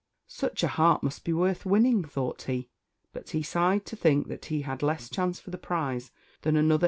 "Such 0.25 0.63
a 0.63 0.67
heart 0.67 1.03
must 1.03 1.23
be 1.23 1.31
worth 1.31 1.63
winning," 1.63 2.03
thought 2.03 2.41
he; 2.41 2.71
but 3.13 3.29
he 3.29 3.43
sighed 3.43 3.85
to 3.85 3.95
think 3.95 4.29
that 4.29 4.45
he 4.45 4.61
had 4.63 4.81
less 4.81 5.07
chance 5.11 5.39
for 5.39 5.51
the 5.51 5.59
prize 5.59 6.09
than 6.41 6.55
another. 6.55 6.79